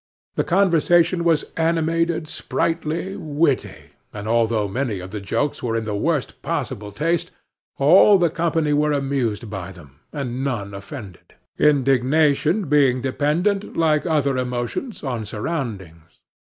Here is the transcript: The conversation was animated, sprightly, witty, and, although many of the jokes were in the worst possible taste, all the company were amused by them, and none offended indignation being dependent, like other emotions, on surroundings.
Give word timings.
The 0.33 0.43
conversation 0.43 1.23
was 1.23 1.45
animated, 1.55 2.27
sprightly, 2.27 3.15
witty, 3.15 3.91
and, 4.11 4.27
although 4.27 4.67
many 4.67 4.99
of 4.99 5.11
the 5.11 5.21
jokes 5.21 5.61
were 5.61 5.75
in 5.75 5.85
the 5.85 5.93
worst 5.95 6.41
possible 6.41 6.91
taste, 6.91 7.29
all 7.77 8.17
the 8.17 8.31
company 8.31 8.73
were 8.73 8.93
amused 8.93 9.47
by 9.51 9.71
them, 9.71 9.99
and 10.11 10.43
none 10.43 10.73
offended 10.73 11.35
indignation 11.59 12.67
being 12.67 12.99
dependent, 12.99 13.77
like 13.77 14.07
other 14.07 14.39
emotions, 14.39 15.03
on 15.03 15.23
surroundings. 15.23 16.17